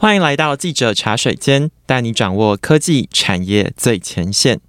[0.00, 4.60] 欢迎来到记者茶水间，带你掌握科技产业最前线。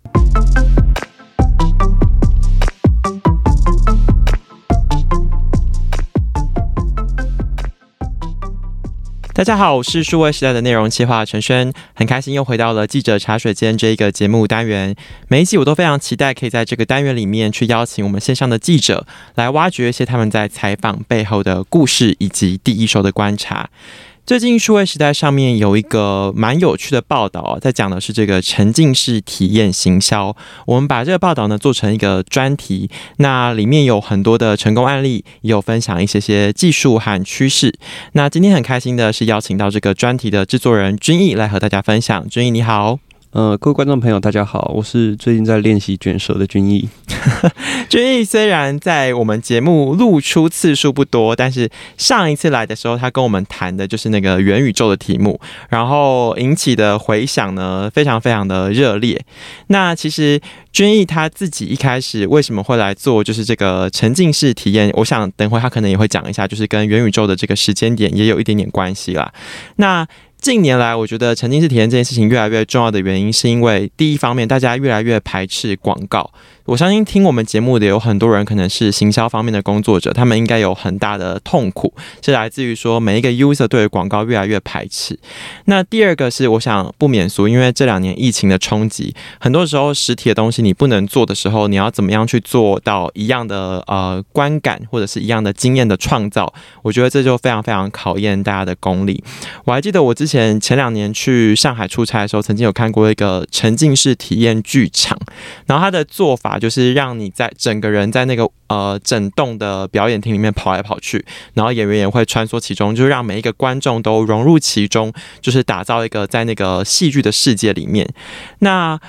[9.31, 14.95] 大家好，我是数位时代的内容企划陈轩，很开心又回到了记者茶水间这一个节目单元。
[15.27, 19.05] 每一集我都非常期待可以在这个单元里面去邀请我们线上的记者
[19.35, 23.69] 来挖掘一些他们在采访背后的故事以及第一手的观察。
[24.29, 30.37] 最近数位时代上面有一个蛮有趣的报道，在讲的是这个沉浸式体验行销。
[30.67, 37.73] 我们把这个报道呢做成一个专题，那里面有很多的成功案例，也有分享一些些技术和趋势。
[38.11, 42.29] 那今天很开心的是邀请到这个专题的制作人君毅来和大家分享。
[42.29, 42.99] 君毅你好。
[43.31, 46.89] 呃，各位观众朋友，大家好，我是最近在练习卷舌的君毅。
[47.87, 59.23] 君毅虽然在我们节目露出次数不多，但是上一次来的时候，他跟我们谈的就是那个元宇宙的题目，然后引起的回响呢，非常非常的热烈。
[59.67, 60.41] 那其实
[60.73, 69.31] 君毅他自己一开始为什么会来做，就是这个沉浸式体验，我想等会他可能也会讲一下，就是跟元宇宙的这个时间点也有一点点关系啦。
[69.75, 70.07] 那
[70.41, 76.31] 近年来，我觉得沉浸式体验这件事情越来越重要的原因，是因为第一方面，大家越来越排斥广告。
[76.69, 81.91] 我相信听我们节目的有很多人可能是行销方面的工作者，他们应该有很大的痛苦，
[82.23, 85.17] 是来自于说每一个 user 对于广告越来越排斥。
[85.65, 96.53] 那第二个是我想不免俗，因为这两年疫情的冲击，很多时候实体的东西你不能做的时候，你要怎么样去做到一样的呃观感或者是一样的经验的创造？
[96.83, 99.23] 我觉得这就非常非常考验大家的功力。
[99.65, 105.17] 我还记得我之前前两年去上海出差的时候，曾经有看过一个沉浸式体验剧场，
[105.65, 106.58] 然后他的做法。
[106.59, 118.07] 就是让你在整个人在那个呃整栋的表演厅里面跑来跑去，然后演员也会穿梭其中，就是让每一个观众都融入其中，就是打造一个在那个戏剧的世界里面。
[118.59, 118.99] 那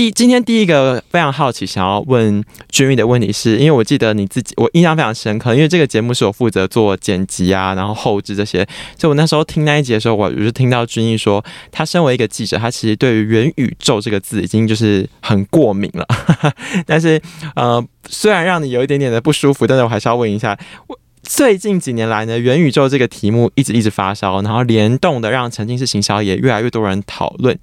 [0.00, 8.66] 第今天第一个非常好奇想要问君毅的问题是，因为我记得你自己，我印象非常深刻，因为这个节目是我负责做剪辑啊，然后后置这些，
[8.96, 16.06] 所以我那时候听那一集的时候，我就是听到君毅说，他身为一个记者，他其实对于元宇宙这个字已经就是很过敏了。
[16.86, 17.20] 但是
[17.54, 20.58] 呃，虽然让你有一点点的不舒服，但是我还是要问一下。
[21.32, 27.56] 最近几年来呢，元宇宙这个题目一直一直发烧，然后联动的让沉浸式行销也越来越多人讨论。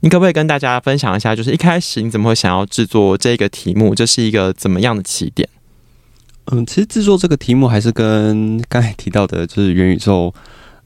[0.00, 3.94] 你可不可以跟大家分享一下，就是一开始你怎么会想要制作这个题目？
[3.94, 5.46] 这是一个怎么样的起点？
[6.46, 10.32] 嗯，其实制作这个题目还是跟刚才提到的，就是元宇宙，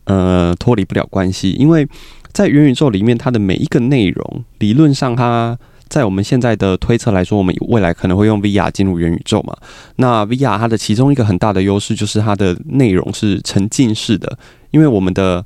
[0.03, 1.53] 呃，脱离不了关系。
[1.53, 1.87] 因为
[2.33, 5.57] 在元宇宙里面，它的每一个内容，理论上它。
[5.89, 9.57] 在我们现在的推测来说，我们未来可能会用 VR 进入元宇宙嘛？
[9.97, 14.39] 那 VR 它的其中一个很大的优势就是它的内容是沉浸式的，
[14.71, 15.45] 因为我们的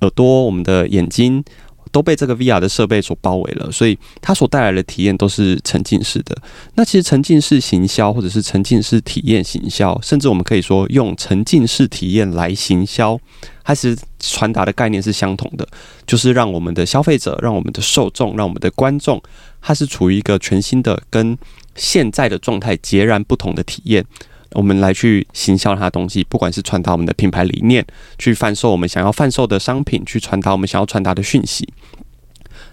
[0.00, 1.44] 耳朵、我们的眼睛
[1.92, 6.36] 都被这个 VR 的设备所包围了，所以它所带来的体验都是沉浸式的。
[6.74, 13.18] 那其实沉浸式行销或者是沉浸式体验行销，甚至我们可以说用沉浸式体验来行销。
[13.62, 15.66] 它是传达的概念是相同的，
[16.06, 19.22] 就是让我们的消费者、让我们的受众、让我们的观众，
[19.60, 21.38] 它是处于一个全新的、跟
[21.76, 24.04] 现在的状态截然不同的体验。
[24.52, 27.86] 我们来去行销它的东西，不管是传达我们的品牌理念，
[28.18, 31.68] 去贩售我们想要贩售的商品，去传达我们想要传达的讯息。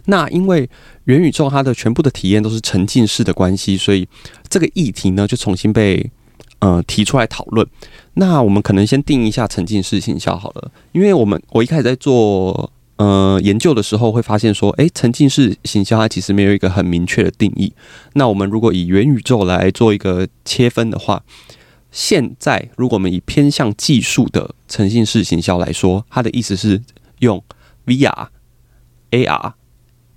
[0.07, 0.69] 那因为
[1.05, 4.07] 元宇宙它的全部的体验都是沉浸式的关系，所以
[4.49, 6.11] 这个议题呢就重新被。
[6.59, 7.67] 呃，提出来讨论。
[8.15, 17.71] 那我们可能先定一下沉浸式行销好了，因为我们我一开始在做呃研究的时候，会发现说，诶，沉浸式行销它其实没有一个很明确的定义。
[18.13, 21.23] 那我们如果以元宇宙来做一个切分的话，
[21.91, 26.81] 现在如果我们以偏向技术的沉浸式行销来说，它的意思是
[27.19, 27.43] 用
[27.85, 28.29] VR、
[29.11, 29.53] AR、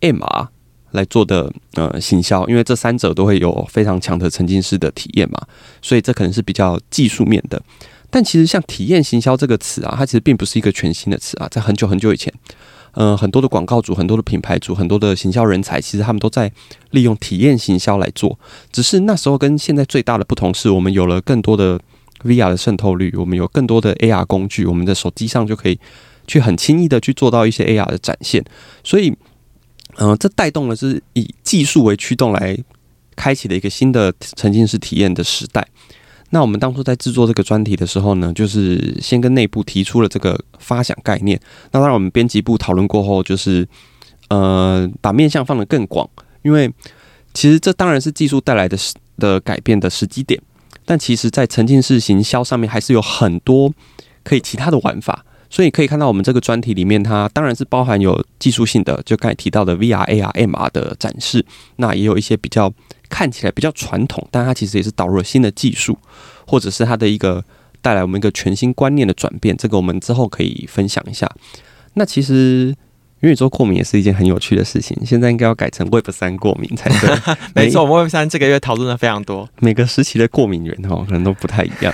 [0.01, 0.49] MR。
[0.93, 5.41] 来做的呃行销，因为这三者都会有非常强的沉浸式的体验嘛，
[5.81, 7.63] 所以这可能是比较技术面的。
[8.11, 12.35] 但其实像体验行销这个词啊，它其实并不是一个全新的词啊，在很久很久以前，
[12.95, 16.51] 呃，很多的广告主、很多的品牌主、很多的行销人才，其实他们都在
[16.91, 18.37] 利用体验行销来做。
[18.73, 21.79] 只是那时候跟现在最大的不同是，我们有了更多的
[22.25, 25.79] VR 的渗透率，我们有更多的 AR 工具，我们的手机上就可以
[26.27, 28.45] 去很轻易的去做到一些 AR 的展现，
[28.83, 29.15] 所以。
[30.01, 32.59] 嗯，这带动了是以技术为驱动来
[33.15, 35.67] 开启的一个新的沉浸式体验的时代。
[36.31, 41.39] 那我们当初在制作这个专题的时候呢，就是先跟内部提出了这个发想概念。
[41.73, 43.67] 那当然，我们编辑部讨论过后，就是
[44.29, 46.09] 呃，把面向放得更广，
[46.43, 46.73] 因为
[47.35, 48.79] 其实这当然是技术带来的
[49.19, 50.41] 的改变的时机点。
[50.87, 53.71] 但其实，在沉浸式行销上面，还是有很多
[54.25, 55.25] 可以其他的玩法。
[55.51, 61.45] 所以可以看到，我们这个专题里面，它当然是包含有技术性的，就刚才提到的 VR、AR、MR 的展示。
[61.77, 62.73] 那也有一些比较
[63.09, 65.99] 看起来比较传统，但它其实也是导入了新的技术，
[66.47, 67.45] 或者是它的一个
[67.83, 69.57] 带来我们一个全新观念的转变。
[69.57, 71.29] 这个我们之后可以分享一下。
[71.95, 72.73] 那其实
[73.19, 74.97] 元宇宙过敏也是一件很有趣的事情。
[75.05, 77.35] 现在应该要改成 Web 三过敏才对。
[77.57, 81.93] 没错，我们 Web 三这个月讨论的非常多，每个时期的过敏源哦，可能都不太一样。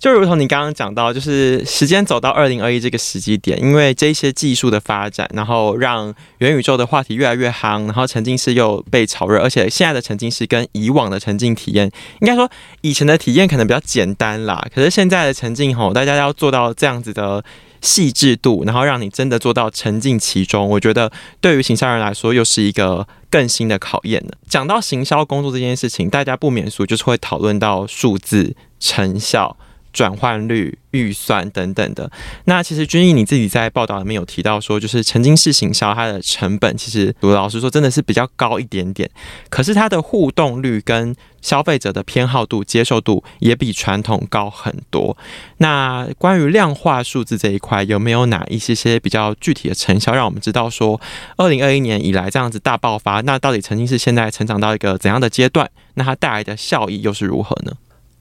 [0.00, 11.90] 就如同你刚刚讲到，就是时间走到二零二一这个时机点，因为这些技术的发展，然后让元宇宙的话题越来越夯，然后沉浸式又被炒热，而且现在的沉浸式跟以往的沉浸体验，
[12.20, 12.48] 应该说
[12.80, 17.44] 以前的体验可能比较简单啦，可是现在的沉浸吼，大家要做到这样子的
[17.80, 21.10] 细致度，然后让你真的做到沉浸其中，我觉得
[21.40, 24.38] 对于行销人来说又是一个更新的考验了。
[24.48, 29.56] 讲到行销工作这件事情，大家不免俗就是会讨论到数字成效。
[29.92, 32.10] 转换率、预算等等的。
[32.44, 39.10] 那其实君毅你自己在报道里面有提到说，就是沉浸式行销它的成本其实，老实说真的是比较高一点点。
[39.48, 45.16] 可是它的互动率跟消费者的偏好度、接受度也比传统高很多。
[45.58, 51.00] 那关于量化数字这一块，有没有哪一些些比较具体的成效，让我们知道说，
[51.36, 55.70] 二零二一年以来这样子大爆发，那到底沉浸式现在成长到一个怎样的阶段？
[55.94, 57.72] 那它带来的效益又是如何呢？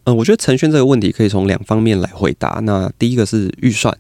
[0.07, 2.62] 嗯，我觉得陈轩这个问题可以从两方面来回答。
[2.63, 3.94] 那第一个是预算，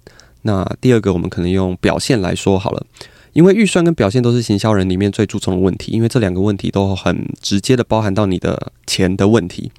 [0.43, 2.85] 那第二个我们可能用表现来说好了。
[3.33, 9.69] 因为预算跟表现都是行销人里面最注重的问题，因为这两个问题都很直接的包含到你的钱的问题。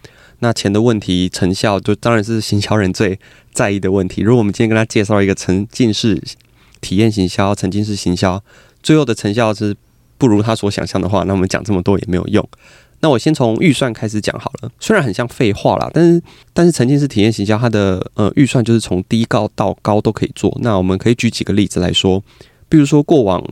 [0.41, 3.19] 那钱的问题，成效就当然是行销人最
[3.51, 4.21] 在意的问题。
[4.21, 6.23] 如果我们今天跟他介绍一个沉浸式
[6.83, 8.41] 体验行销、沉浸式行销，
[8.83, 9.75] 最后的成效是
[10.19, 12.47] 不如他所想象的话，那我们讲这么多也没有用。
[13.01, 16.23] 那我先从预算开始讲好了，虽然很像废话啦，但是
[16.53, 20.57] 但是沉浸式体验行销它的呃预算就是从低高到高都可以做。
[20.63, 22.23] 那我们可以举几个例子来说，
[22.69, 23.45] 比如说过往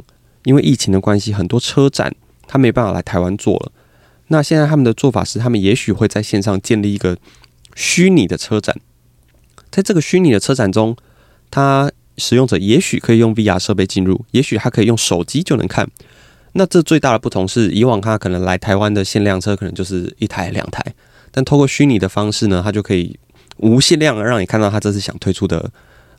[0.44, 2.14] 因为疫情的关系，很多车展
[2.48, 3.72] 它没办法来台湾做了。
[4.28, 7.16] 那现在他们的做法是，他们也许会在线上建立一个
[7.76, 8.76] 虚拟的车展，
[9.70, 10.96] 在这个虚拟的车展中，
[11.50, 11.88] 它
[12.18, 15.88] 使用者也许可以用 VR 设备进入，也许他可以用手机就能看。
[16.56, 20.82] 那这最大的不同是，以往他可能来台湾的限量车可能就是一台两台，
[21.30, 23.18] 但透过虚拟的方式呢，他就可以
[23.58, 25.70] 无限量的让你看到他这次想推出的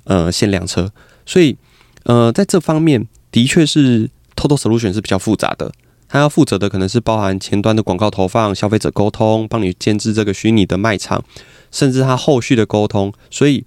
[0.04, 0.92] 呃限量车。
[1.26, 1.58] 所以
[2.04, 5.72] 呃在这方面的确是 Total Solution 是比较复杂的，
[6.08, 11.24] 他要负责的可能是包含前端的广告投放、消费者沟通、帮你建置这个虚拟的卖场，
[11.72, 13.12] 甚至他后续的沟通。
[13.32, 13.66] 所以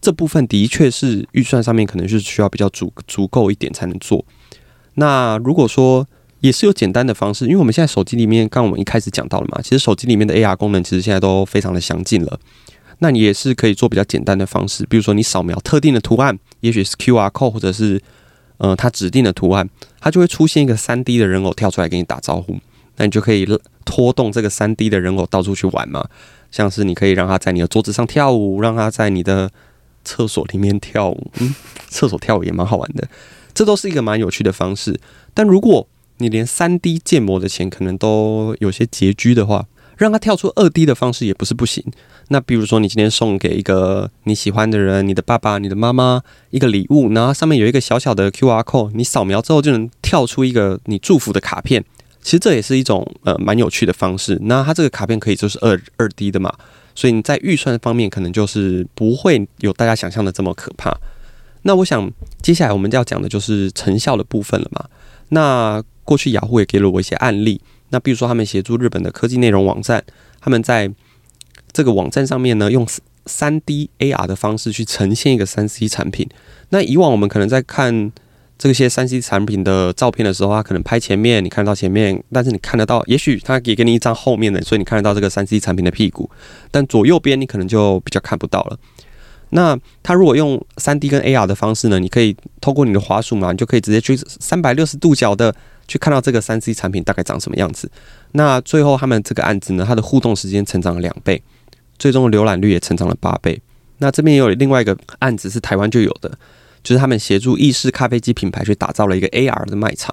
[0.00, 4.24] 这部分的确是预算上面可能是需要比较足足够一点才能做。
[4.96, 6.06] 那如果说
[6.40, 12.38] 也是有简单的方式，因为我们现在手机里面，刚我们一开始讲到了嘛，其实手机里面的 AR 功能其实现在都非常的详尽了。
[12.98, 18.00] 那你也是可以做比较简单的方式，比如说你扫描特定的图案，也许是 QR code 或者是
[18.58, 19.68] 呃它指定的图案，
[20.00, 22.56] 它就会出现一个 3D 的人偶跳出来给你打招呼。
[22.96, 23.46] 那你就可以
[23.84, 26.08] 拖动这个 3D 的人偶到处去玩嘛，
[26.50, 29.50] 像是你可以让它在你的桌子上跳舞，让它在你的
[30.02, 31.54] 厕所里面跳舞，嗯，
[31.88, 33.06] 厕所跳舞也蛮好玩的。
[33.56, 35.00] 这都是一个蛮有趣的方式，
[35.32, 35.88] 但如果
[36.18, 39.66] 你连三 D 建模的钱可能都有些拮据的话，
[39.96, 41.82] 让它跳出二 D 的方式也不是不行。
[42.28, 46.20] 那比如说，你今天送给一个你喜欢的人，你的爸爸、你的妈妈
[46.50, 51.82] 一个礼物，然后上面有一个小小的 QR code，你扫描之后就能跳出一个你祝福的卡片。
[52.20, 54.38] 其实这也是一种呃蛮有趣的方式。
[54.42, 56.52] 那它这个卡片可以就是二二 D 的嘛，
[56.94, 60.94] 所以你在预算方面可能就是不会有大家想象的这么可怕。
[61.66, 62.08] 那我想，
[62.40, 64.84] 接下来我们要讲的就是成效的部分了嘛。
[65.30, 67.60] 那过去雅虎也给了我一些案例。
[67.90, 70.02] 那比如说，他们协助日本的科技内容网站，
[70.40, 70.88] 他们在
[71.72, 72.86] 这个网站上面呢，用
[73.26, 76.28] 三 D AR 的方式去呈现一个三 C 产品。
[76.68, 78.12] 那以往我们可能在看
[78.56, 86.30] 这些三 C 产品的照片的时候，他可能拍前面，你看得到前面，但是你看得到，也许他也给你一张后面的，所以你看得到这个三 C 产品的屁股，
[86.70, 88.78] 但左右边你可能就比较看不到了。
[89.50, 92.00] 那他如果用三 D 跟 AR 的方式呢？
[92.00, 95.54] 你可以透过你的滑鼠嘛，你就可以直接去三百六十度角的
[95.86, 97.88] 去看到这个三 C 产品大概长什么样子。
[98.32, 101.40] 那最后他们这个案子呢，它的互动时间成长了两倍，
[101.96, 103.60] 最终的浏览率也成长了八倍。
[103.98, 106.28] 那这边也有另外一个案子是台湾就有的，
[106.82, 110.12] 就是他们协助意式咖啡机品牌去打造了一个 AR 的卖场。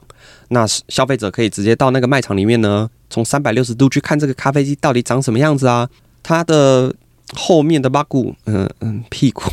[0.50, 5.90] 那消费者可以直接到那个卖场里面呢，从三百六十度去看这个咖啡机到底长什么样子啊？
[6.22, 6.94] 它的。
[7.32, 9.44] 后面的巴古，嗯嗯，屁股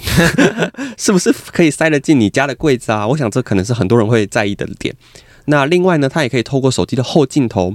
[0.98, 3.06] 是不是可以塞得进你家的柜子啊？
[3.06, 4.94] 我想这可能是很多人会在意的点。
[5.46, 7.74] 那另外呢，它也可以透过手机的后镜头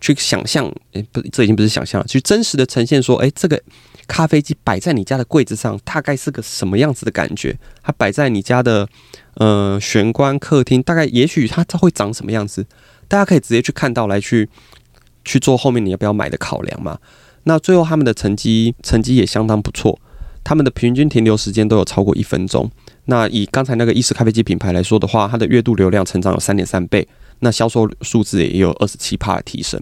[0.00, 3.60] 去想象，诶，不，这已经不是想象了，去真实的呈现说，诶，这个
[4.06, 7.58] 咖啡机摆在你家的柜子上，大概是个什么样子的感觉？
[7.82, 8.86] 它摆在你家的
[9.34, 12.66] 呃玄关、客厅，大概也许它它会长什么样子？
[13.08, 14.48] 大家可以直接去看到，来去
[15.24, 16.98] 去做后面你要不要买的考量嘛。
[17.48, 19.98] 那最后他们的成绩成绩也相当不错，
[20.44, 22.70] 他们的平均停留时间都有超过一分钟。
[23.06, 29.80] 那以刚才那个意式咖啡机品牌来说的话，它的月度流量成长有三点三倍，那销售数字也有二十七帕的提升。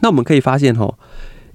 [0.00, 0.94] 那我们可以发现哈，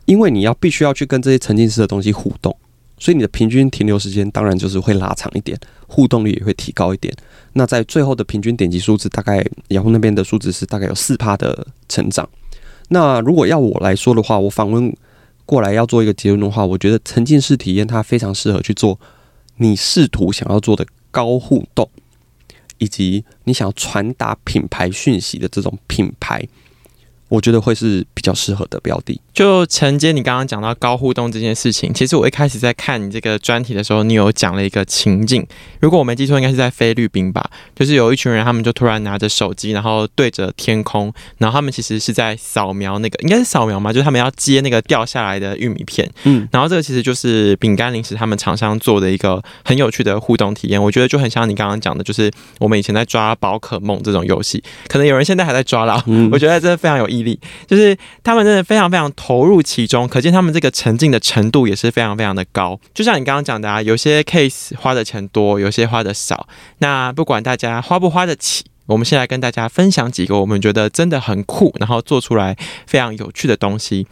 [0.05, 2.57] 因为你要必须要去跟这些沉浸式的东西互动，
[2.97, 5.55] 所以你的平均停留时间当然就是会拉长一点，
[5.87, 7.13] 互动率也会提高一点。
[7.53, 12.27] 那在最后的平均点击数字，大概雅虎那边的数字是大概有四帕的成长。
[12.89, 14.95] 那如果要我来说的话，我访问
[15.45, 18.99] 过来要做一个结论的话，我觉得沉浸式体验它非常适合去做
[19.57, 21.89] 你试图想要做的高互动，
[22.77, 26.47] 以及你想要传达品牌讯息的这种品牌。
[27.29, 29.19] 我觉得会是比较适合的标的。
[29.33, 35.45] 就承接你刚刚讲到高互动这件事情，其实我一开始在看你这个专题的时候，你有讲了一个情境。
[35.79, 37.49] 如果我没记错，应该是在菲律宾吧？
[37.73, 46.09] 就是有一群人，他们就突然拿着手机，然后对着天空，然后他们其实是在扫描那个，应该是扫描嘛，就是他们要接那个掉下来的玉米片。
[46.23, 50.81] 嗯，然后这个其实就是饼干零食他们厂商做的一个很有趣的互动体验。
[50.81, 56.03] 我觉得就很像你刚刚讲的，就是我们以前在抓宝可梦这种游戏，可能有人现在还在抓啦。
[56.07, 62.79] 嗯， 我觉得真的非常有意力就是他们真的非常非常投入其中，可见他们这个沉浸的程度也是非常非常的高。
[62.93, 66.47] 就像你刚刚讲的啊，有些 case 花的钱多，有些花的少。
[66.79, 72.57] 那不管大家花不花得起，我们先来跟大家分享几个我们觉得真的很酷，然后做出来
[72.87, 74.07] 非常有趣的东西。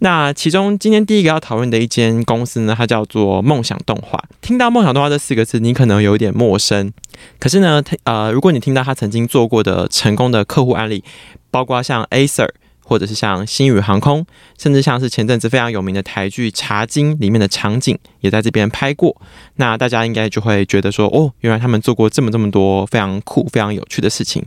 [0.00, 4.22] 那其中今天第一个要讨论的一间公司呢，它叫做梦想动画。
[4.42, 6.92] 听到梦想动画这四个字，你可能有点陌生。
[7.38, 11.02] 可是呢，呃，如果你听到他曾经做过的成功的客户案例，
[11.50, 12.48] 包括像 Acer，
[12.84, 14.24] 或者是像星宇航空，
[14.58, 19.20] 甚至像是前阵子非常有名的台剧《茶经》里面的场景，也在这边拍过。
[19.56, 24.44] 那大家应该就会觉得说，哦，原来他们做过这么这么多非常酷、非常有趣的事情。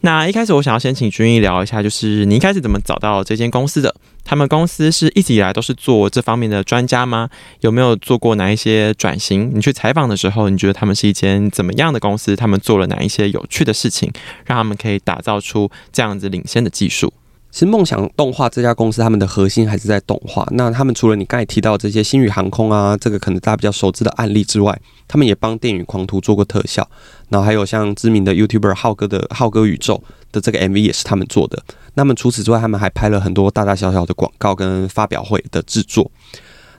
[0.00, 3.94] 那一开始我想要先请君毅聊一下，就是你一开始怎么找到这间公司的？
[4.24, 7.28] 他们公司是一直以来都是做这方面的专家吗？
[7.60, 9.50] 有没有做过哪一些转型？
[9.54, 12.34] 你去采访的时候，你觉得他们是一间怎么样的公司？
[12.36, 14.10] 他们做了哪一些有趣的事情，
[14.46, 17.12] 让他们可以打造出这样子领先的技术？
[17.50, 20.48] 其实梦想动画这家公司，他们的核心还是在动画。
[20.52, 26.88] 那他们除了你刚才提到这些星宇航空啊，这个可能大家比较熟知的案例之外，他们也帮电影狂徒做过特效。
[27.28, 30.02] 然后还有像知名的 YouTuber 浩哥的浩哥宇宙
[30.32, 31.62] 的这个 MV 也是他们做的。
[31.94, 36.10] 那么除此之外，他们还拍了很多大大小小的广告跟发表会的制作。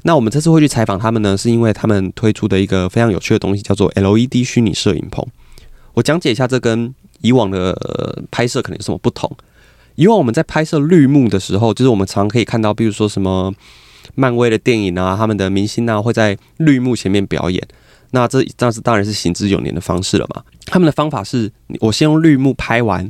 [0.01, 5.25] 那我们这次会去采访他们呢，是因为他们推出的一个非常有趣的东西，叫做 LED 虚拟摄影棚。
[5.93, 9.31] 我讲解一下，这跟以往的拍摄可能有什么不同。
[9.95, 13.53] 以往我们在拍摄绿幕的时候，就是我们常可以看到，比如说什么
[14.15, 17.65] 漫威的电影啊，他们的明星啊会在绿幕前面表演。
[18.11, 20.43] 那这这是当然是行之有年的方式了嘛。
[20.65, 23.09] 他们的方法是，我先用绿幕拍完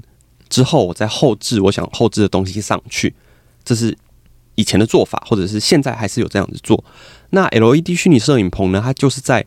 [0.53, 3.11] 之后，我再后置我想后置的东西上去。
[3.65, 3.97] 这是
[4.53, 6.83] 以前的做法，或者是现在还是有这样子做。
[7.31, 9.43] 那 LED 虚拟摄影棚呢，它就是在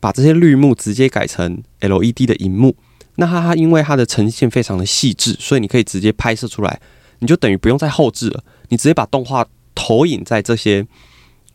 [0.00, 2.76] 把这些绿幕直接改成 LED 的荧幕。
[3.14, 6.78] 那它它因为它的呈现非常的细致，所以你可以直接拍摄出来，
[7.20, 10.86] 你就等于不用再后置了，你直接把动画投影在这些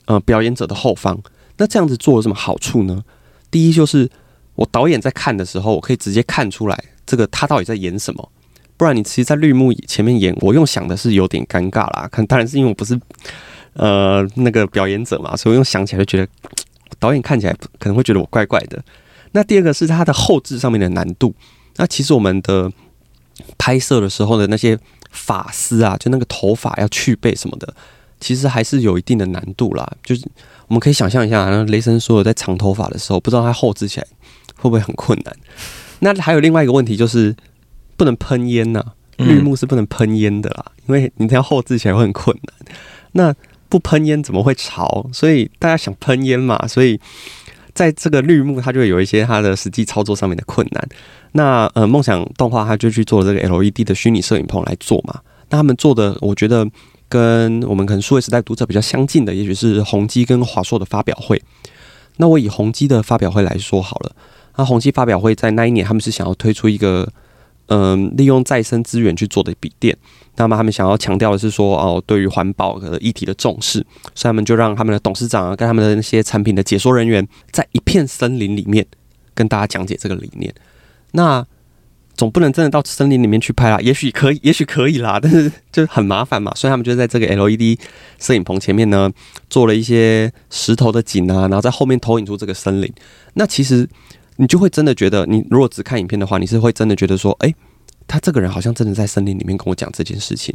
[0.06, 1.22] 呃表演者的后方。
[1.58, 3.04] 那这样子做有什么好处呢？
[3.52, 4.10] 第一就是
[4.56, 8.32] 我导演在看的时候，我可以直接看出来这个他到底在演什么。
[8.78, 12.08] 不然你其实，在绿幕前面演，我用想的是有点尴尬啦。
[12.12, 13.00] 可能当然是因为我不是
[13.74, 16.28] 呃那个表演者嘛，所以我用想起来就觉得
[17.00, 18.84] 导演看起来可能会觉得我怪怪的。
[19.32, 21.34] 那第二个是它的后置上面的难度。
[21.78, 22.72] 那其实我们的
[23.58, 24.80] 拍摄的时候的那些
[25.12, 27.74] 发丝啊，就那个头发要去背什么的，
[28.20, 29.90] 其实还是有一定的难度啦。
[30.04, 30.26] 就是
[30.68, 34.08] 我们可以想象一下，那雷神说的在长头发的时候，不知道他后置起来
[34.56, 35.36] 会不会很困难。
[36.00, 37.36] 那还有另外一个问题就是
[37.96, 38.84] 不能喷烟呐，
[39.18, 42.76] 绿幕是不能喷烟的啦，因为你这样后置起来会很困难。
[43.14, 43.34] 那
[43.70, 45.10] 不喷烟怎么会潮？
[45.14, 47.00] 所以大家想喷烟嘛，所以。
[47.76, 50.88] 在这个绿幕，它就会有一些它的实际操作上面的困难。
[51.34, 55.20] 那呃，梦想动画它就去做这个 LED 的虚拟摄影棚来做嘛。
[55.50, 56.66] 那他们做的，我觉得
[57.10, 61.42] 跟我们可能数位时代读者比较相近的，也许是宏基跟华硕的发表会。
[62.16, 64.16] 那我以宏基的发表会来说好了。
[64.56, 67.12] 那宏基发表会在那一年，他们是想要推出一个
[67.68, 69.96] 嗯、利用再生资源去做的笔电。
[70.38, 73.80] 那么他们想要强调的是说，哦，对于环保的议题的重视，
[74.14, 78.86] 所以他们就让他们的董事长啊，跟他们的那些产品的解说人员，在一片森林里面
[79.34, 80.54] 跟大家讲解这个理念。
[81.12, 81.46] 那
[82.18, 86.52] 总不能真的到森林里面去拍啦，也许可以，也许可以啦，但是就很麻烦嘛。
[86.56, 87.78] 所以他们就在这个 LED
[88.20, 89.10] 摄影棚前面呢，
[89.50, 92.94] 做了一些石头的景啊，然后在后面投影出这个森林。
[93.34, 93.88] 那其实
[94.38, 97.56] 你就会真的觉得，你如果只看影片的话，你是会真的觉得说，诶、
[98.08, 100.54] 他这个人好像真的在森林里面跟我讲这件事情。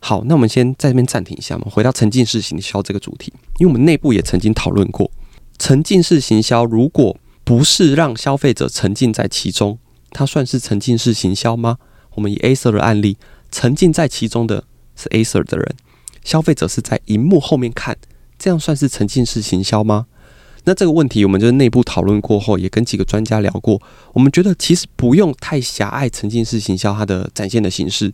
[0.00, 5.10] 好，那我们先在这边暂停一下嘛，回到沉浸式行销这个主题，因为我们内部也曾经讨论过，
[5.58, 9.78] 沉浸式行销如果不是让消费者沉浸在其中。
[10.12, 11.78] 它算是沉浸式行销吗？
[12.16, 13.16] 我们以 Acer 的案例，
[13.52, 14.64] 沉浸在其中的
[14.96, 15.76] 是 Acer 的人，
[16.24, 17.96] 消费者是在荧幕后面看，
[18.36, 20.06] 这样算是沉浸式行销吗？
[20.70, 28.12] 那这个问题，我们就是内部讨论过后，也跟几个专家聊过，我们觉得其实不用太狭隘沉浸式行销它的展现的形式。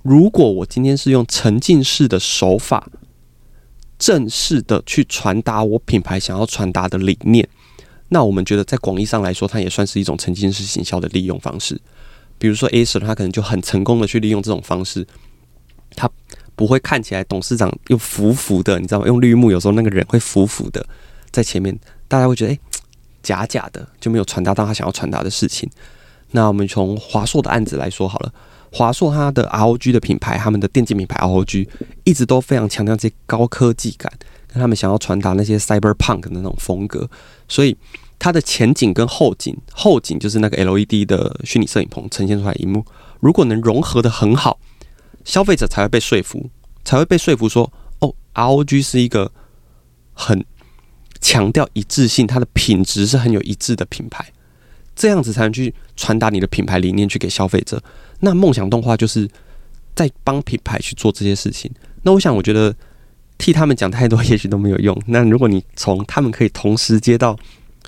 [0.00, 2.88] 如果我今天是用沉浸式的手法，
[3.98, 7.46] 正式的去传达我品牌想要传达的理念。
[8.08, 11.78] 那我们觉得，在广义上来说，它也算是一种沉浸式行销的利用方式。
[12.38, 15.06] 比如说，Acer 它可能就很成功的去利用这种方式，
[15.94, 16.10] 他
[16.56, 19.06] 不会看起来董事长又浮浮的，你知道吗？
[19.06, 20.86] 用绿幕有时候那个人会浮浮的
[21.30, 22.60] 在前面，大家会觉得诶，
[23.22, 25.68] 假假的，就没有传达到他想要传达的事情。
[26.32, 28.32] 那我们从华硕的案子来说好了，
[28.72, 31.68] 华硕它的 ROG 的品牌，他们的电竞品牌 ROG
[32.04, 34.12] 一直都非常强调这些高科技感。
[34.50, 37.06] 跟他们想要传达那些 cyberpunk 的那种风格，
[37.48, 37.76] 所以
[38.18, 42.82] 它的前景跟后景，后景就是那个 LED 的虚拟摄影棚呈现出来一幕，
[43.20, 44.58] 如果能融合得很好，
[45.22, 46.48] 消费者才会被说服，
[46.82, 49.30] 才会被说服说，哦，ROG 是一个
[50.14, 50.42] 很
[51.20, 54.24] 强调一致性，它的品质是很有一致的品牌，
[54.94, 57.82] 这样子才能去传达你的品牌理念去给消费者。
[58.20, 59.28] 那梦想动画就是
[59.94, 61.70] 在帮品牌去做这些事情。
[62.02, 62.74] 那我想，我觉得。
[63.40, 65.00] 替他们讲太多，也许都没有用。
[65.06, 67.38] 那如果你从他们可以同时接到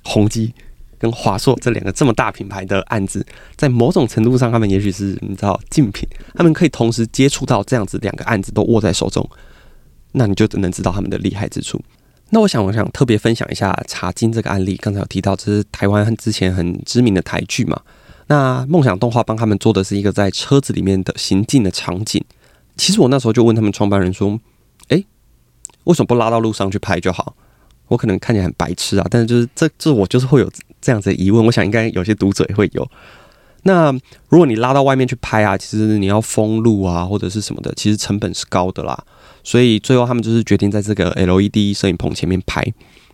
[0.04, 0.54] 宏基
[0.96, 9.28] 跟华硕这两个这么大品牌的案子，在某种程度上，他们也许是你知道竞品，他们可以同时接触到这样子两个案子都握在手中，
[10.12, 11.82] 那你就只能知道他们的厉害之处。
[12.30, 14.76] 那我想，我想特别分享一下茶金这个案例。
[14.76, 17.80] 刚才有提到，这是台湾之前很知名的台剧嘛。
[18.26, 22.24] 那梦想动画帮他们做的是一个在车子里面的行进的场景。
[22.76, 24.40] 其实我那时候就问他们创办人说。
[25.84, 27.34] 为什么不拉到路上去拍就好？
[27.88, 31.44] 我可能看起来很白痴啊，但是就是这这我就是会有这样子的疑问。
[31.46, 32.86] 我想应该有些读者也会有。
[33.62, 33.90] 那
[34.28, 39.02] 如果你拉到外面去拍啊，其实你要封路啊或者是什么的，其实成本是高的啦。
[39.42, 42.64] 所以最后他们就是决定在这个 LED 摄影棚前面拍。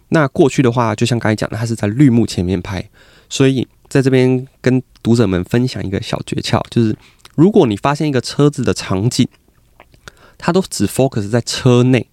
[0.08, 2.88] 那过去的话，就像刚才讲的，他是在绿幕前面拍。
[3.28, 6.96] 所以在这边跟读者们分享一个小诀窍，就是
[7.34, 9.26] 如果你发现一个车子的场景，
[10.38, 12.08] 它都只 focus 在车内。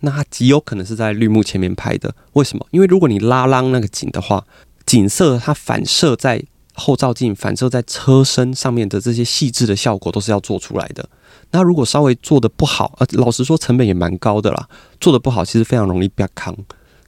[0.00, 2.66] 那它极有可能是在绿幕前面拍的，为什么？
[2.72, 4.44] 因为如果你拉浪那个景的话，
[4.84, 6.42] 景色它反射在
[6.74, 11.08] 后照镜、反射在车身上面的这些细致的效果都是要做出来的。
[11.52, 14.68] 那如果稍微做的不好，呃，老实说成本也蛮高的啦。
[14.98, 16.56] 做的不好，其实非常容易被坑。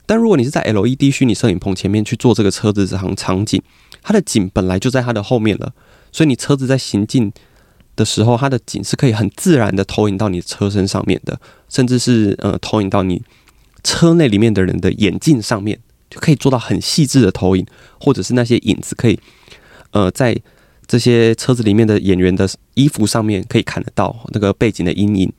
[0.05, 3.61] 但如果你是在 LED 虚拟摄影棚前面去做这个车子这行场景，
[4.03, 5.73] 它的景本来就在它的后面了，
[6.11, 7.33] 所以你车子在行进
[7.95, 13.23] 的时候，它的景是可以很自然的投影到你车身上面的，甚至是呃投影到你
[13.83, 17.65] 车内里面的人的眼镜上面，就可以做到很细致的投影，
[17.99, 19.19] 或者是那些影子可以
[19.89, 20.39] 呃在
[20.87, 25.31] 这些车子里面的演员的衣服上面可以看得到那个背景的阴影，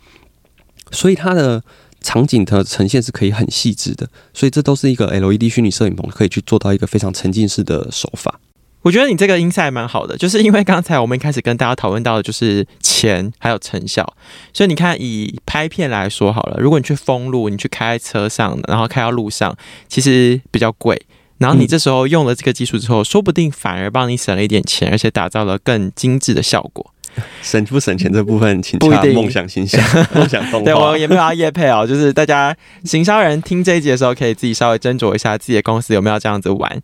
[0.91, 1.63] 所以它的
[2.01, 8.41] 场景的呈现是可以很细致的，所以这都是一个 LED 虚拟摄影棚可以去做到一个非常沉浸式的手法。
[8.83, 14.07] 我觉得你这个音色还蛮好的，就是因为刚才我们一开始跟大家讨论到的就是钱还有成效，
[14.53, 19.57] 所以你看以拍片来说好了，如果你去封路，你去开在车上，然后开到路上，
[19.89, 21.03] 其实比较贵，
[21.39, 26.95] 然后你这时候用了这个技术之后，说不定反而帮你省了一点钱，而且打造了更精致的效果。
[27.43, 29.79] 省不省钱这部分，请查梦想行销、
[30.15, 30.65] 梦想动画。
[30.65, 36.81] 对，我也没有要业配哦，就是大家行销人听这一集的时候，可以自己稍微斟酌一下自己的公司有没有这样子玩。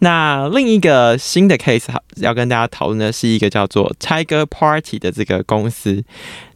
[0.00, 6.04] 那另一个新的 case 要跟大家讨论的是一个叫做 Tiger Party 的这个公司。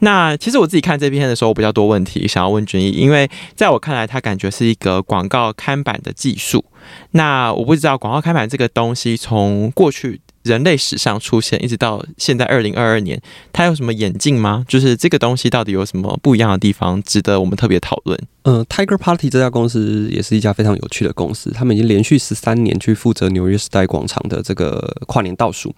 [0.01, 6.64] 那其实我自己看这篇的时候，我比较多问题想要问君毅，因为在我看来，它感觉是一个广告看板的技术。
[7.12, 10.21] 那我不知道广告看板这个东西从过去。
[10.42, 13.20] 人类史上出现，一直到现在二零二二年，
[13.53, 14.64] 它有什么演进吗？
[14.66, 18.18] 就是这个东西到底有什么不一样的地方，值得我们特别讨论？
[18.42, 25.74] 呃，Tiger Party 这家公司也是一家非常有趣的公司，他们已经连续十三年去负责纽约时代广场的这个跨年倒数。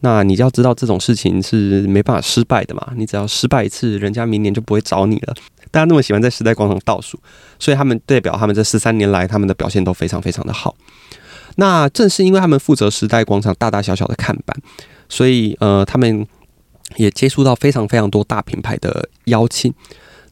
[0.00, 5.34] 那你要知道这种事情是没办法失败的嘛，你只要失败一次，人家明年就不会找你了。
[5.70, 7.18] 大家那么喜欢在时代广场倒数，
[7.58, 10.76] 所以他们代表他们这十三年来他们的表现都非常非常的好。
[11.56, 14.56] 那正是因为他们负责时代广场大大小小的看板，
[15.08, 16.26] 所以呃，他们
[16.96, 19.72] 也接触到非常非常多大品牌的邀请。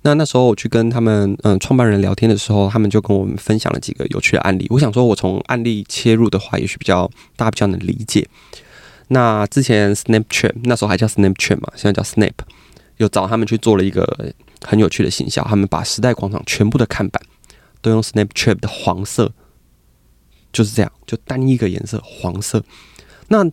[0.02, 4.66] 那那时候我去跟他们嗯创办人聊天的时候，他们就跟我们分享了几个有趣的案例。
[4.70, 8.26] 我想说，我从案例切入的话，也许比较大家比较能理解。
[9.08, 12.32] 那之前 Snapchat 那时候还叫 Snapchat 嘛，现在叫 Snap，
[12.96, 14.32] 有找他们去做了一个
[14.64, 17.20] 很有趣的行销，他们把时代广场全部的看板
[17.82, 19.30] 都用 Snapchat 的黄色，
[20.52, 22.62] 就是这样，就单一个颜色黄色。
[23.28, 23.44] 那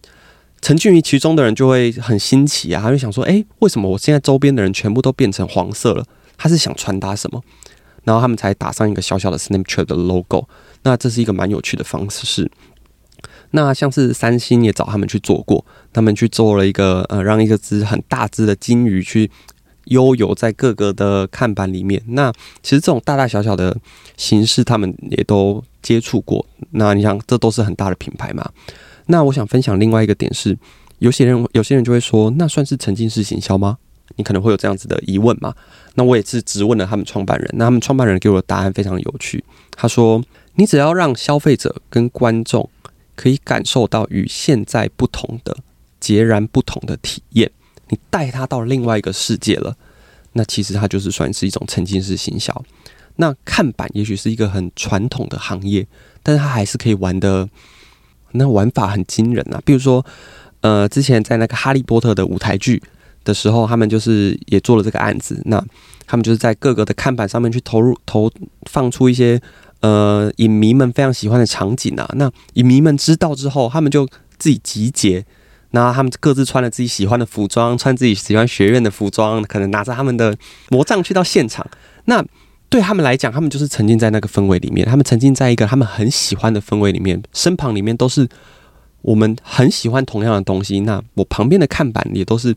[0.61, 6.03] 沉浸于其中的人就会很新奇啊，他就想说，诶，为什么我现在周边的人全部都变成黄色了？
[6.35, 7.41] 他是想传达什么？
[8.03, 10.47] 然后他们才打上一个小小的 Snapchat 的 logo。
[10.83, 12.49] 那这是一个蛮有趣的方式。
[13.51, 19.29] 那像是三星也找他们去做过，他们去做了一个呃，让一个只很大只的金鱼去
[19.85, 22.01] 悠游在各个的看板里面。
[22.07, 22.31] 那
[22.63, 23.77] 其实这种大大小小的
[24.15, 26.45] 形式，他们也都接触过。
[26.77, 28.49] 那你想，这都是很大的品牌嘛？
[29.07, 30.57] 那我想分享另外一个点是，
[30.99, 33.77] 有些人有些人就会说，那算是沉浸式行销吗？
[34.15, 35.53] 你可能会有这样子的疑问嘛？
[35.95, 39.43] 那我也是直问了他们创办人，那他们创办人给我的答案非常有趣。
[39.71, 40.23] 他说
[40.55, 42.69] ：“你只要让消费者跟观众
[43.15, 45.57] 可以感受到与现在不同的、
[45.99, 47.51] 截然不同的体验，
[47.89, 49.75] 你带他到另外一个世界了，
[50.33, 52.63] 那其实它就是算是一种沉浸式行销。
[53.17, 55.85] 那看板也许是一个很传统的行业，
[56.27, 57.47] 但是他还是可以玩的。”
[58.33, 59.59] 那玩法很惊人啊！
[59.63, 60.05] 比如说，
[60.59, 62.83] 呃，之前在那个《哈利波特》的舞台剧
[63.23, 65.41] 的时候，他们就是也做了这个案子。
[65.45, 65.63] 那
[66.05, 68.29] 他们就是在各个的看板上面去投入投
[68.69, 69.41] 放出一些
[69.79, 72.07] 呃影迷们非常喜欢的场景啊。
[72.15, 74.05] 那影迷们知道之后，他们就
[74.37, 75.25] 自己集结，
[75.71, 80.37] 那他们各自穿了自己喜欢的服装，穿自己喜欢学院的服装，可能拿着他们的
[80.69, 81.65] 魔杖去到现场。
[82.05, 82.23] 那
[82.69, 88.27] 对他们来讲，他们就是沉浸在那个氛围里面，他们沉浸在一个他们很喜欢的氛围里面，身旁里面都是
[89.01, 90.81] 我们很喜欢同样的东西。
[90.81, 92.53] 那我旁边的看板也都是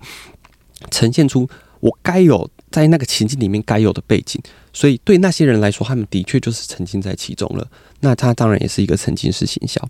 [0.91, 4.43] 呈现出我该有在那个情境里面该有的背景，
[4.73, 7.65] 所以对那些人来说，他们的确就是沉浸在其中了。
[8.01, 9.81] 那他当然也是一个沉浸式行销。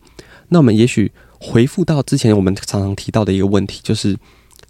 [0.49, 4.15] 那我们也许回复到之前我们常常提到的一个问题，就是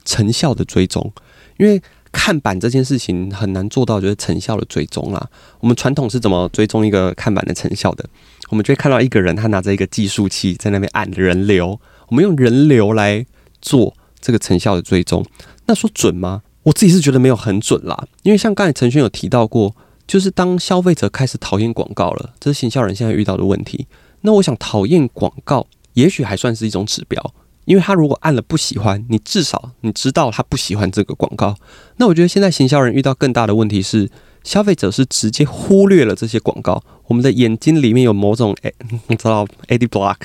[0.04, 1.12] 成效的追踪，
[1.58, 1.82] 因为。
[2.12, 5.28] 看板这件事情很难做到，就是成效的追踪啦。
[5.60, 8.04] 我们传统是怎么追踪一个看板的成效的？
[8.48, 11.80] 我们就会看到一个人，他拿着一个计数器在那边按人流。
[12.08, 13.24] 我们用人流来
[13.62, 15.24] 做这个成效的追踪，
[15.66, 16.42] 那说准吗？
[16.64, 18.06] 我自己是觉得没有很准啦。
[18.22, 19.74] 因为像刚才陈轩有提到过，
[20.06, 23.86] 就是当消费者开始讨厌广告了，这是行销人现在遇到的问题。
[24.22, 27.32] 那我想讨厌广告，也许还算是一种指标。
[27.70, 31.54] 因为他如果按了不喜欢，你至少你知道他不喜欢这个广告。
[31.98, 34.10] 那我觉得现在行销人遇到更大的问题是，
[34.42, 36.82] 消费者是直接忽略了这些广告。
[37.06, 38.74] 我们的眼睛里面有某种诶，
[39.06, 40.16] 你知道 ad block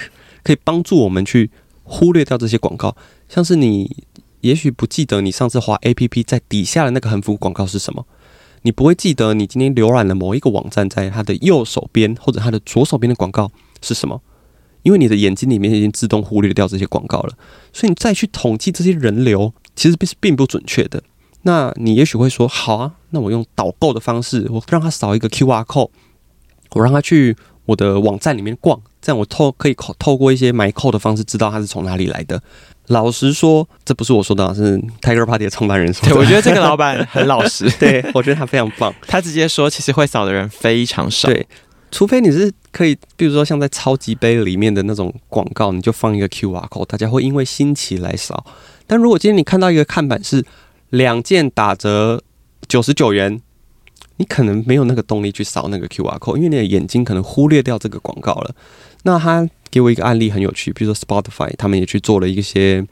[0.44, 1.52] 可以帮助我们去
[1.84, 2.98] 忽略掉这些广告。
[3.30, 3.96] 像是你
[4.42, 8.08] 也许不记得你上次滑 APP 在底下的那个横幅广告是什么，
[8.64, 13.52] 你不会记得你今天浏览了某一个网站，在它的右手边或者它的左手边的广告
[13.84, 14.20] 是什么。
[14.86, 17.34] 因为你的眼睛里面已经自动忽略掉这些广告了，
[17.74, 21.02] 所以你再去统计这些人流，其实是并不准确的。
[21.42, 25.90] 那你也许会说，好啊，那我用导购的方式，我让他扫一个 QR code，
[26.74, 32.40] 我让他去我的网站里面逛，这样我透可以透透过一些买扣的方式，知道他是从哪里来的。
[32.90, 36.14] 老实说，这不是我说的，是 Tiger Party 的创办人说的。
[36.14, 38.94] 对，我觉得这个老板很老实， 对，我觉得他非常棒。
[39.08, 41.28] 他直接说，其实会扫的人非常少。
[41.28, 41.48] 对。
[41.92, 48.46] 除非你是可以，比如说像在超级杯里面的那种广告，你就放一个 QR code，大家会因为新奇来扫。
[48.86, 50.44] 但如果今天你看到一个看板是
[50.90, 52.22] 两件打折
[52.68, 53.42] 九十九元，
[54.18, 58.54] 你可能没有那个动力去扫那个 QR code，因为你的眼睛可能忽略掉这个广告了。
[59.04, 62.86] 那他给我一个案例很有趣，比如说 Spotify，他们也去做了一些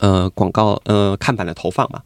[0.00, 2.02] 呃广告呃看板的投放嘛。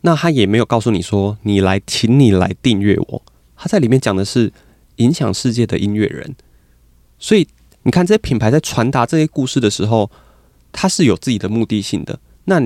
[0.00, 3.22] 那他也没有告诉你说你来，请你来订阅我。
[3.54, 4.50] 他在里面讲的是。
[4.98, 6.36] 影响世界的音乐人，
[7.18, 7.48] 所以
[7.82, 10.08] 你看这些品牌在传达这些故事的时候，
[10.70, 12.20] 它是有自己的目的性的。
[12.44, 12.60] 那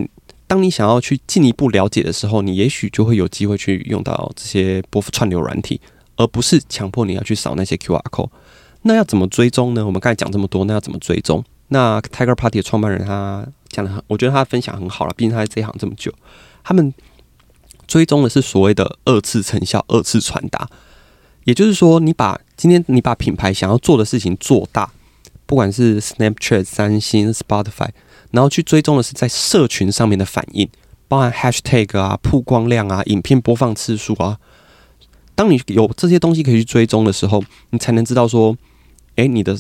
[0.47, 5.81] 当你想要去进一步了解的时候，你也许就会有机会去用到这些播串流软体，
[6.17, 8.29] 而不是强迫你要去扫那些 QR code。
[8.83, 9.87] 那要怎么追踪呢？
[9.87, 11.45] 我们刚才讲这么多，那要怎么追踪？
[11.69, 16.13] 那 Tiger Party 的创办人他讲的很，我觉得他分享很好了，毕竟他在这一行这么久，
[16.65, 16.93] 他们
[17.87, 20.69] 追踪的是所谓的二次成效、二次传达。
[21.45, 24.91] 也就是说，你把今天你把品牌想要做的事情做大，
[25.47, 27.89] 不管是 Snapchat、三星、Spotify，
[28.31, 30.69] 然后去追踪的是在社群上面的反应，
[31.09, 34.39] 包含 Hashtag 啊、曝光量啊、影片播放次数啊。
[35.35, 38.57] 当你有这些东西可以去追踪的时候，你才能知道说，
[39.17, 39.59] 诶，你的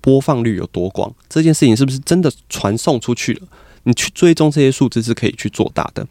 [0.00, 3.48] 播放率有多广，这件事情是不是真的传送出去了？
[3.84, 6.06] 你去追踪这些数字是可以去做大的。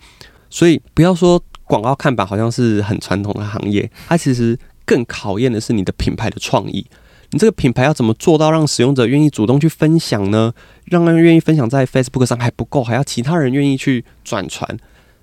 [0.50, 6.86] 所以不要说广告看板好像是很传统的行业，它其实更考验的是你的品牌的创意。
[7.32, 10.54] 你这个品牌要怎么做到让使用者愿意主动去分享呢？
[10.86, 14.78] 让人愿意分享在 Facebook 上还不够，还要其他人愿意去转传，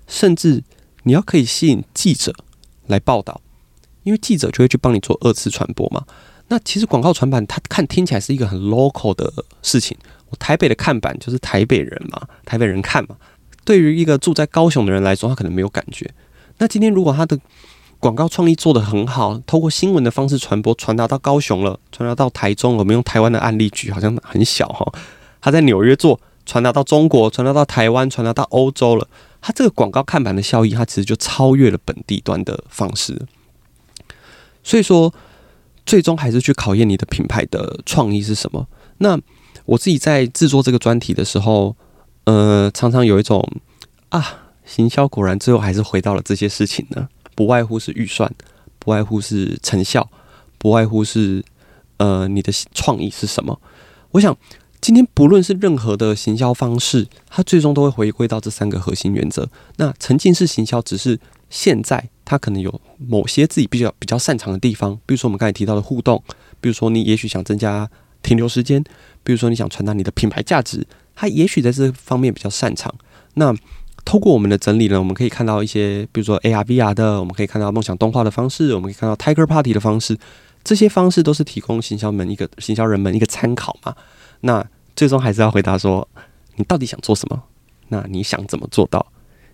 [0.07, 0.63] 甚至
[1.03, 2.33] 你要可以吸引记者
[2.87, 3.41] 来报道，
[4.01, 6.03] 因为记者就会去帮你做二次传播嘛。
[6.47, 9.95] 那其实广告传板，它看听起来是一个很 local 的事情。
[10.29, 13.15] 我台北的看板就是台北人嘛，台北人看嘛。
[13.63, 16.09] 对于一个住在高雄的人来说，他可能没有感觉。
[16.57, 17.39] 那今天如果他的
[17.99, 24.91] 广告创意做得很好，透过新闻的方式传播，传达到高雄了，传达到台中，我们用台湾的案例举，好像很小哈。
[25.41, 29.07] 他在纽约做，传达到中国，传达到台湾，传达到欧洲了。
[29.41, 33.21] 他这个广告看板的效益，它其实就超越了本地端的方式。
[34.63, 35.13] 所以说。
[35.85, 38.67] 最终还是去考验你的品牌的创意是什么。
[38.99, 39.19] 那
[39.65, 41.75] 我自己在制作这个专题的时候，
[42.25, 43.43] 呃，常常有一种
[44.09, 44.23] 啊，
[44.63, 47.09] 行销果然最后还是回到了这些事情呢，
[47.39, 48.29] 不外乎是预算，
[48.79, 50.11] 不外乎是成效，
[50.57, 51.41] 不外乎是
[51.95, 53.61] 呃你的创意是什么。
[54.11, 54.37] 我想
[54.81, 59.49] 今天不论是任何的行销方式，它最终都会回归到这三个核心原则。
[59.77, 61.17] 那沉浸式行销只是
[61.49, 62.09] 现在。
[62.25, 66.21] 它可能有某些自己比较比较擅长的地方，比如说我们刚才提到的互动，
[66.59, 67.89] 比如说你也许想增加
[68.21, 68.83] 停留时间，
[69.23, 72.93] 比如说你想传达你的品牌价值，它也许在这方面比较擅长。
[73.33, 73.55] 那
[74.09, 80.17] 透过我们的整理呢，我们可以看到一些，比如说 AR、VR 的，我们可以看到梦想动画的方式，我们可以看到 Tiger Party 的方式，
[80.63, 83.95] 这些方式都是提供行销们一个行销人们一个参考嘛。
[84.39, 86.09] 那最终还是要回答说，
[86.55, 87.43] 你到底想做什么？
[87.89, 89.05] 那你想怎么做到？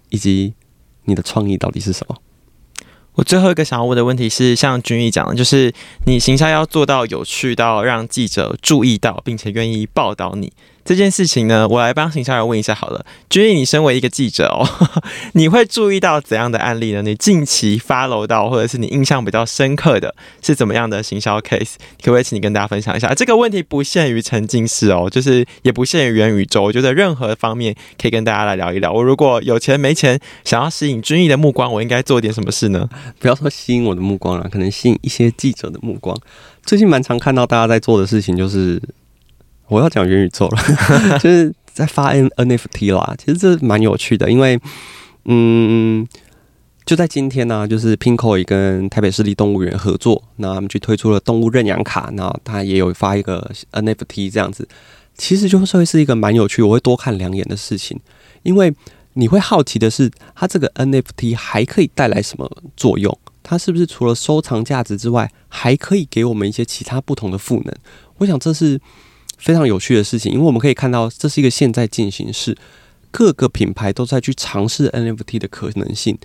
[0.08, 0.54] 以及
[1.04, 2.16] 你的创意到底是什么？
[3.16, 5.74] 我最后一个想要问的问题是，像君毅讲的，就是
[6.08, 10.54] 你行销要做到有趣到让记者注意到，并且愿意报道你。
[10.86, 13.04] 这件事情呢，我来帮行销人问一下好了。
[13.28, 14.64] 君毅，你身为一个记者哦，
[15.34, 17.02] 你会注意到怎样的案例呢？
[17.02, 21.74] 你近期 follow 到，或者是你印象比较深刻的是怎么样的行销 case？
[22.04, 23.12] 可不可以请你跟大家分享一下？
[23.16, 26.62] 这个问题不限于沉浸式哦，就是也不限于元宇宙。
[26.62, 28.94] 我觉得任何方面可以跟大家来聊一聊。
[28.94, 32.88] 我如果有钱没钱，想要吸引君毅的目光，我应该做点什么事呢？
[33.18, 36.16] 不要说吸引我的目光了，可能吸引一些记者的目光。
[36.64, 38.80] 最近蛮常看到大家在做的事情就是。
[39.68, 43.16] 我要讲元宇宙了， 就是在发 N NFT 啦。
[43.18, 44.60] 其实这蛮有趣的，因为
[45.26, 46.08] 嗯，
[46.86, 54.68] 就在今天呢、啊，就是 Pinko 也跟台北市立动物园合作，那他们去推出了动物认养卡，那他也有发一个 NFT 这样子。
[55.18, 58.00] 其实就是会是一个蛮有趣，我会多看两眼的事情，
[58.44, 58.72] 因为
[59.14, 63.18] 你会好奇的是，它这个 NFT 还可以带来什么作用？
[63.42, 67.74] 它是不是除了收藏价值之外，还可以给我们一些其他不同的赋能？
[68.18, 68.80] 我想这是。
[69.38, 72.58] 非常有趣的事情，因为我们可以看到，这是一个现在进行式，
[73.12, 76.18] 各个品牌都在去尝试 NFT 的可能性。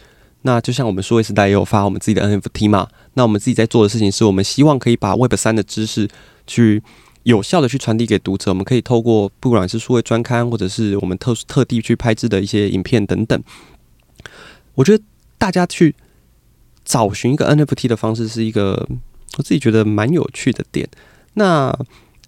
[0.42, 6.08] 那就像我们数位时代也有发我们自己的 NFT 嘛，那我们自己在做的事情是我们希望可以把 Web 三的知识
[6.46, 6.82] 去
[7.24, 8.50] 有效的去传递给读者。
[8.50, 13.38] 我们可以透过不管是数位专刊，或者是我们特特地去拍制的一些影片等等，
[14.74, 15.04] 我觉得
[15.36, 15.94] 大家去
[16.86, 18.88] 找寻一个 NFT 的方式是一个
[19.36, 20.88] 我自己觉得蛮有趣的点。
[21.34, 21.70] 那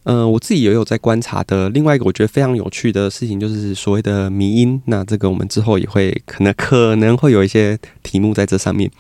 [0.05, 1.69] 嗯、我自己也有在观察的。
[1.71, 4.83] 另外一个我觉得非常有趣的事情，就是所谓的迷因。
[4.87, 8.91] 那这个我们之后也会可能可能会有一些题目在这上面。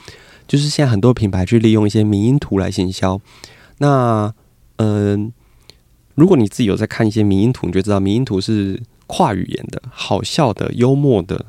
[0.46, 3.20] 就是现在很多品牌去利用一些迷因图来行销。
[3.78, 4.32] 那
[4.76, 5.32] 嗯、
[6.14, 11.46] 如果你自己有在看一些迷因图，你就知道迷因图是跨语言的、好笑的、幽默的。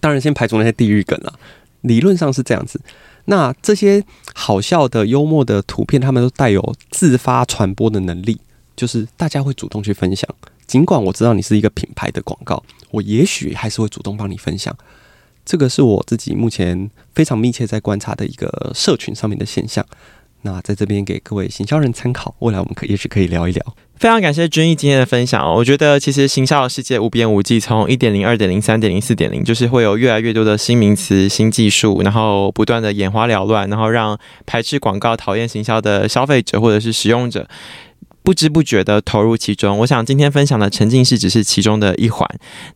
[0.00, 1.38] 当然，先排除那些地域梗了。
[1.82, 2.80] 理论上是这样子。
[3.26, 8.40] 那这些好笑的、幽默的图片，他们都带有自发传播的能力。
[8.76, 10.28] 就是大家会主动去分享，
[10.66, 14.76] 尽管我知道你是一个品牌的广告，我也许还是会主动帮你分享。
[15.44, 19.84] 这个是我自己目前非常密切在观察的一个社群上面的现象。
[20.46, 23.76] 那在这边给各位行销人参考，未来我们可也许可以聊一聊。
[23.96, 37.48] 非常感谢君毅今天的分享哦，我觉得其实行销的世界无边无际，从一点零、二点零、三点零、四点零，就是会有越来越多的新名词、新技术，然后不断的眼花缭乱，然后让排斥广告、讨厌行销的消费者或者是使用者。
[38.24, 42.26] 不知不觉地投入其中，我想今天分享的沉浸式只是其中的一环。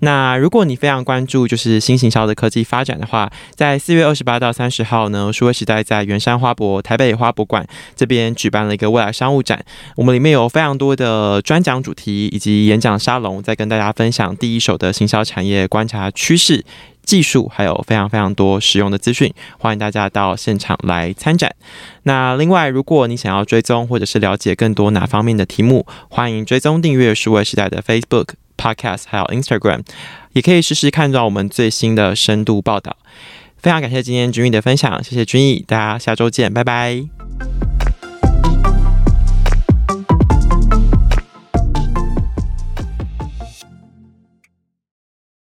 [0.00, 9.64] 那如果你非常关注就是新行销的科技发展的话，在四月二十八到三十号呢，数位时代在圆山花博台北花博馆这边举办了一个未来商务展，
[9.96, 16.62] 我们里面有非常多的专讲主题以及演讲沙龙，在跟大家分享第一手的行销产业观察趋势。
[17.08, 21.56] 技术还有非常非常多实用的资讯，欢迎大家到现场来参展。
[22.02, 28.34] 那另外，如果你想要追踪或者是了解更多哪方面的题目，欢迎追踪订阅数位时代的 Facebook。
[28.58, 29.82] Podcast，还有 Instagram，
[30.32, 32.96] 也可以试试看到我们最新的深度报道。
[33.56, 37.17] 非常感谢今天君毅的分享，谢谢君毅，大家下周见，拜拜。